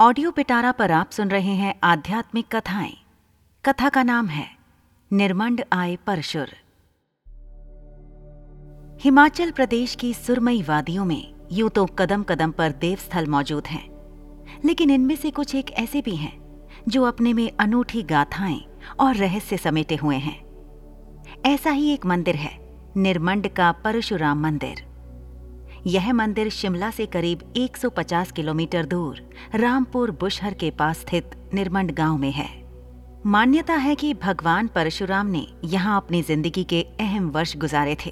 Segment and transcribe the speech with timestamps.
[0.00, 2.96] Audio पिटारा पर आप सुन रहे हैं आध्यात्मिक कथाएँ।
[3.64, 4.46] कथा का नाम है,
[5.12, 6.48] निर्मंड आए परशुर।
[9.00, 13.88] हिमाचल प्रदेश की सुरमई वादियों में यूँ तो कदम कदम पर देवस्थल मौजूद हैं।
[14.64, 18.60] लेकिन इनमें से कुछ एक ऐसे भी हैं, जो अपने में अनूठी गाथाएँ
[19.00, 20.44] और रहस्य समेटे हुए हैं।
[21.46, 22.58] ऐसा ही एक मंदिर है,
[22.96, 24.89] निर्मंड का परशुराम मंदिर।
[25.86, 32.18] यह मंदिर शिमला से करीब 150 किलोमीटर दूर, रामपुर बुशहर के पास स्थित निर्मंड गाँव
[32.18, 32.48] में है।
[33.26, 38.10] मान्यता है कि भगवान परशुराम ने यहाँ अपनी ज़िंदगी के अहम वर्ष गुजारे थे।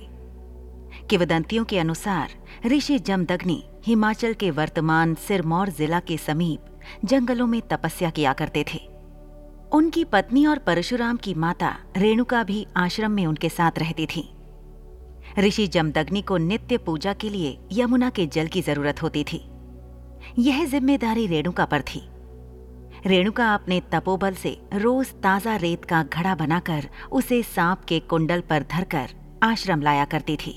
[1.11, 2.29] किवदंतियों के अनुसार,
[2.67, 8.79] ऋषि जमदग्नि हिमाचल के वर्तमान सिरमौर जिला के समीप जंगलों में तपस्या किया करते थे।
[9.73, 14.35] उनकी पत्नी और परशुराम की माता रेणुका भी आश्रम में उनके साथ रहती थी।
[15.39, 19.41] ऋषि जमदग्नि को नित्य पूजा के लिए यमुना के जल की ज़रूरत होती थी।
[20.39, 22.03] यह ज़िम्मेदारी रेणुका पर थी।
[23.07, 28.65] रेणुका अपने तपोबल से रोज ताज़ा रेत का घड़ा बनाकर उसे सांप के कुंडल पर
[28.71, 29.11] धरकर
[29.43, 30.55] आश्रम लाया करती थी।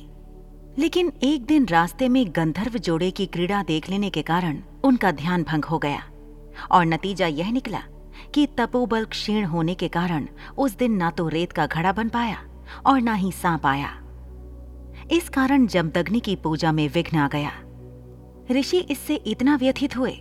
[0.79, 5.43] लेकिन एक दिन रास्ते में गंधर्व जोड़े की क्रीड़ा देख लेने के कारण उनका ध्यान
[5.43, 6.03] भंग हो गया
[6.71, 7.81] और नतीजा यह निकला
[8.33, 12.37] कि तपोबल क्षीण होने के कारण उस दिन ना तो रेत का घड़ा बन पाया
[12.85, 13.89] और ना ही सांप आया।
[15.11, 17.51] इस कारण जमदग्नि की पूजा में विघ्न आ गया।
[18.51, 20.11] ऋषि इससे इतना व्यथित हुए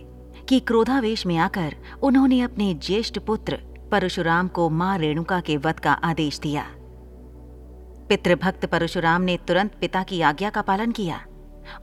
[0.49, 3.59] कि क्रोधावेश में आकर उन्होंने अपने ज्येष्ठ पुत्र
[3.91, 6.65] परशुराम को माँ रेणुका के वध का आदेश दिया।
[8.09, 11.21] पितृभक्त परशुराम ने तुरंत पिता की आज्ञा का पालन किया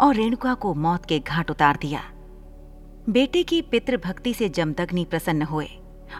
[0.00, 2.02] और रेणुका को मौत के घाट उतार दिया।
[3.08, 5.68] बेटे की पितृभक्ति से जमदग्नि प्रसन्न हुए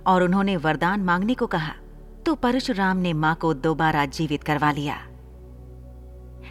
[0.07, 1.75] और उन्होंने वरदान मांगने को कहा
[2.27, 4.99] तो परशुराम ने माँ को दोबारा जीवित करवा लिया।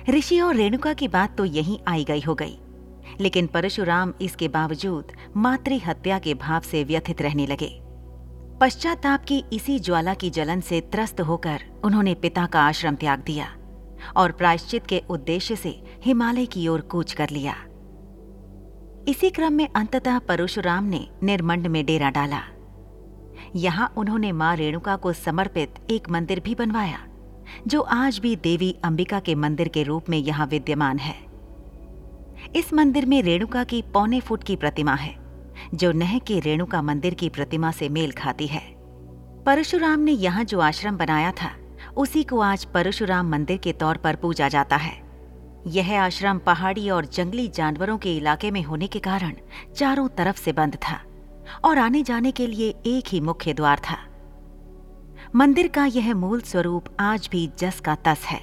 [0.09, 2.57] ऋषि और रेणुका की बात तो यहीं आई गई हो गई।
[3.21, 7.79] लेकिन परशुराम इसके बावजूद मातृ हत्या के भाव से व्यथित रहने लगे।
[8.61, 13.47] पश्चाताप की इसी ज्वाला की जलन से त्रस्त होकर उन्होंने पिता का आश्रम त्याग दिया
[14.17, 17.55] और प्रायश्चित के उद्देश्य से हिमालय की ओर कूच कर लिया।
[19.07, 22.41] इसी क्रम में अंततः परशुराम ने निर्मंड में डेरा डाला।
[23.55, 27.06] यहाँ उन्होंने माँ रेणुका को समर्पित एक मंदिर भी बनवाया।
[27.67, 31.15] जो आज भी देवी अंबिका के मंदिर के रूप में यहाँ विद्यमान है।
[32.55, 35.15] इस मंदिर में रेणुका की पौने फुट की प्रतिमा है,
[35.75, 38.61] जो नह के रेणुका मंदिर की प्रतिमा से मेल खाती है।
[39.45, 41.51] परशुराम ने यहाँ जो आश्रम बनाया था,
[41.97, 45.07] उसी को आज परशुराम मंदिर के तौर पर पूजा जाता है।
[45.67, 49.33] यह आश्रम पहाड़ी और जंगली जानवरों के इलाके में होने के कारण
[49.75, 50.99] चारों तरफ़ से बंद था
[51.65, 53.97] और आने जाने के लिए एक ही मुख्य द्वार था।
[55.35, 58.39] मंदिर का यह मूल स्वरूप आज भी जस का तस है।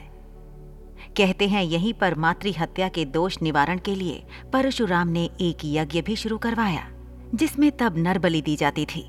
[1.16, 6.02] कहते हैं यहीं पर मातृ हत्या के दोष निवारण के लिए परशुराम ने एक यज्ञ
[6.02, 6.86] भी शुरू करवाया,
[7.34, 9.06] जिसमें तब नरबली दी जाती थी।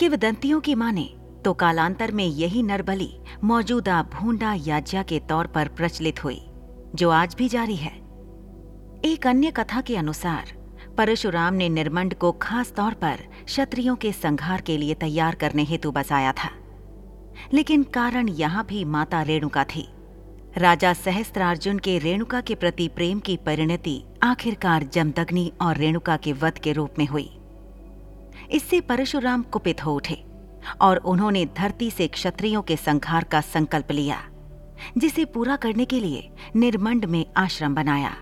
[0.00, 1.08] किवदंतियों की माने
[1.44, 3.10] तो कालांतर में यही नरबली
[3.44, 6.40] मौजूदा भूडा याज्ञा के तौर पर प्रचलित हुई,
[6.94, 7.96] जो आज भी जारी है।
[9.04, 10.52] एक अन्य कथा के अनुसार,
[10.98, 15.90] परशुराम ने निर्मंड को खास तौर पर क्षत्रियों के संघार के लिए तैयार करने हेतु
[15.90, 16.50] बसाया था।
[17.52, 19.88] लेकिन कारण यहाँ भी माता रेणुका थी।
[20.56, 26.58] राजा सहस्त्रार्जुन के रेणुका के प्रति प्रेम की परिणति आखिरकार जमदग्नि और रेणुका के वध
[26.58, 27.30] के रूप में हुई।
[28.52, 30.22] इससे परशुराम कुपित हो उठे
[30.80, 34.22] और उन्होंने धरती से क्षत्रियों के संघार का संकल्प लिया,
[34.98, 38.14] जिसे पूरा करने के लिए निर्मंड में आश्रम बनाया।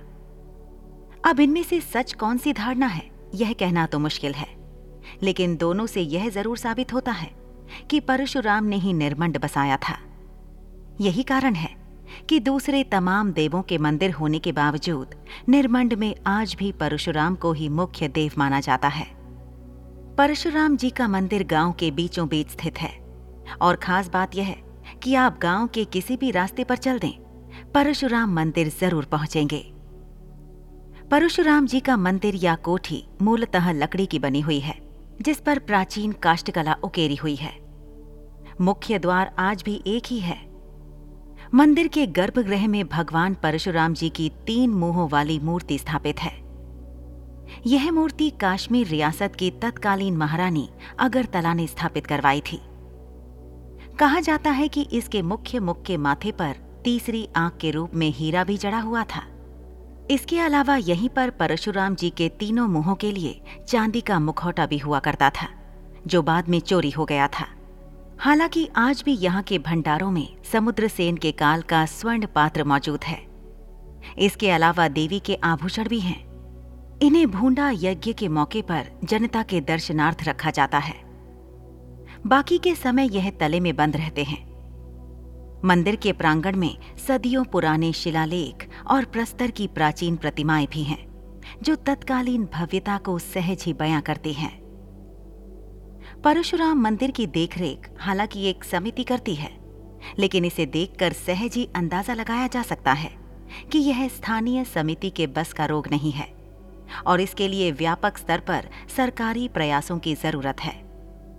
[1.25, 4.49] अब इनमें से सच कौन सी धारणा है, यह कहना तो मुश्किल है,
[5.23, 7.31] लेकिन दोनों से यह ज़रूर साबित होता है
[7.91, 9.99] कि परशुराम ने ही निर्मंड बसाया था।
[11.01, 11.75] यही कारण है
[12.29, 15.15] कि दूसरे तमाम देवों के मंदिर होने के बावजूद
[15.49, 19.07] निर्मंड में आज भी परशुराम को ही मुख्य देव माना जाता है।
[20.19, 22.91] परशुराम जी का मंदिर गाँव के बीचों बीच स्थित है
[23.63, 24.57] और खास बात यह है
[25.03, 27.13] कि आप गाँव के किसी भी रास्ते पर चल दें,
[27.75, 29.65] परशुराम मंदिर ज़रूर पहुँचेंगे।
[31.11, 34.75] परशुराम जी का मंदिर या कोठी मूलतः लकड़ी की बनी हुई है।
[35.23, 37.59] जिस पर प्राचीन काष्ठकला उकेरी हुई है।
[38.61, 40.47] मुख्य द्वार आज भी एक ही है।
[41.55, 46.47] मंदिर के गर्भगृह में भगवान परशुराम जी की तीन मुंहों वाली मूर्ति स्थापित है।
[47.67, 50.69] यह मूर्ति काश्मीर रियासत की तत्कालीन महारानी
[50.99, 52.61] अगरतला ने स्थापित करवाई थी।
[53.99, 58.11] कहा जाता है कि इसके मुख्य मुख के माथे पर तीसरी आँख के रूप में
[58.11, 59.36] हीरा भी जड़ा हुआ था।
[60.11, 64.79] इसके अलावा यहीं पर परशुराम जी के तीनों मुंहों के लिए चांदी का मुखौटा भी
[64.79, 65.49] हुआ करता था,
[66.07, 67.47] जो बाद में चोरी हो गया था।
[68.19, 73.05] हालाँकि आज भी यहाँ के भंडारों में समुद्र सेन के काल का स्वर्ण पात्र मौजूद
[73.05, 73.27] है।
[74.19, 76.27] इसके अलावा देवी के आभूषण भी हैं।
[77.03, 80.95] इन्हें भूडा यज्ञ के मौके पर जनता के दर्शनार्थ रखा जाता है।
[82.27, 84.46] बाकी के समय यह तले में बंद रहते हैं।
[85.65, 90.99] मंदिर के प्रांगण में सदियों पुराने शिलालेख और प्रस्तर की प्राचीन प्रतिमाएँ भी हैं,
[91.63, 94.53] जो तत्कालीन भव्यता को सहज ही बयां करती हैं।
[96.25, 99.51] परशुराम मंदिर की देखरेख हालाँकि एक समिति करती है,
[100.19, 103.11] लेकिन इसे देखकर सहज ही अंदाज़ा लगाया जा सकता है
[103.73, 106.29] कि यह स्थानीय समिति के बस का रोग नहीं है,
[107.07, 110.86] और इसके लिए व्यापक स्तर पर सरकारी प्रयासों की ज़रूरत है।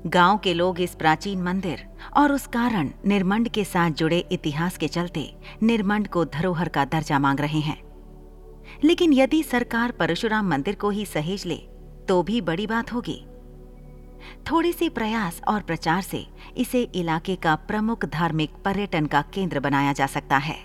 [0.05, 1.85] गाँव के लोग इस प्राचीन मंदिर
[2.17, 5.33] और उस कारण निर्मंड के साथ जुड़े इतिहास के चलते
[5.63, 7.81] निर्मंड को धरोहर का दर्जा मांग रहे हैं।
[8.83, 11.55] लेकिन यदि सरकार परशुराम मंदिर को ही सहेज ले
[12.07, 13.25] तो भी बड़ी बात होगी।
[14.51, 16.25] थोड़े से प्रयास और प्रचार से
[16.57, 20.57] इसे इलाके का प्रमुख धार्मिक पर्यटन का केंद्र बनाया जा सकता है।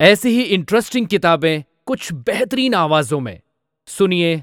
[0.00, 3.40] ऐसी ही इंटरेस्टिंग किताबें कुछ बेहतरीन आवाजों में।
[3.88, 4.42] सुनिए